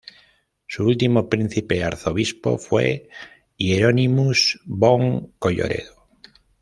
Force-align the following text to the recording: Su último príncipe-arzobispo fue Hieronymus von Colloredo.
Su 0.65 0.87
último 0.87 1.29
príncipe-arzobispo 1.29 2.57
fue 2.57 3.07
Hieronymus 3.59 4.59
von 4.65 5.31
Colloredo. 5.37 6.07